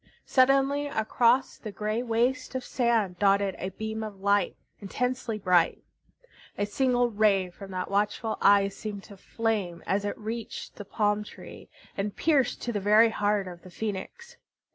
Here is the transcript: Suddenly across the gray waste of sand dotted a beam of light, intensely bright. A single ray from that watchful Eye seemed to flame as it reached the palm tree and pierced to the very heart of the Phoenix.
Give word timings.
Suddenly 0.25 0.87
across 0.87 1.57
the 1.59 1.71
gray 1.71 2.01
waste 2.01 2.55
of 2.55 2.63
sand 2.63 3.19
dotted 3.19 3.55
a 3.59 3.69
beam 3.69 4.01
of 4.01 4.19
light, 4.19 4.55
intensely 4.79 5.37
bright. 5.37 5.83
A 6.57 6.65
single 6.65 7.11
ray 7.11 7.51
from 7.51 7.69
that 7.69 7.91
watchful 7.91 8.39
Eye 8.41 8.69
seemed 8.69 9.03
to 9.03 9.15
flame 9.17 9.83
as 9.85 10.03
it 10.03 10.17
reached 10.17 10.77
the 10.77 10.85
palm 10.85 11.23
tree 11.23 11.69
and 11.95 12.15
pierced 12.15 12.63
to 12.63 12.73
the 12.73 12.79
very 12.79 13.09
heart 13.11 13.47
of 13.47 13.61
the 13.61 13.69
Phoenix. 13.69 14.37